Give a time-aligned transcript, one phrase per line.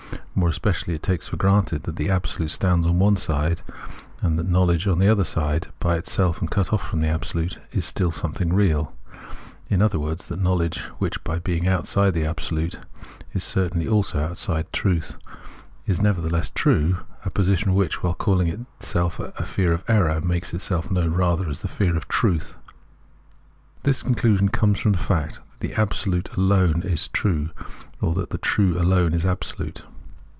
[0.33, 3.61] More especially it takes for granted tkat tke Absolute stands on one side,
[4.21, 7.59] and tkat knowledge on tke otker side, by itself and cut off from tke Absolute,
[7.73, 8.91] is still sometking real;
[9.69, 12.79] in otker words, tkat knowledge, wkick, by being outside tke Absolute,
[13.33, 15.15] is certainly also outside trutk,
[15.85, 21.13] is nevertkeless true— a position wkick, wkile calkng itself fear of error, makes itself known
[21.13, 22.55] ratker as fear of tke trutk.
[23.83, 27.51] Tkis conclusion comes from tke fact tkat tke Absolute alone is true
[28.01, 29.83] or tkat tke True is alone ab solute.